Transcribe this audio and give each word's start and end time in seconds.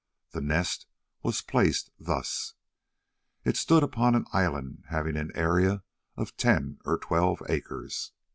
The 0.31 0.41
Nest 0.41 0.87
was 1.21 1.43
placed 1.43 1.91
thus. 1.99 2.55
It 3.45 3.55
stood 3.55 3.83
upon 3.83 4.15
an 4.15 4.25
island 4.33 4.83
having 4.89 5.15
an 5.15 5.31
area 5.35 5.83
of 6.17 6.35
ten 6.37 6.79
or 6.85 6.97
twelve 6.97 7.43
acres. 7.47 8.11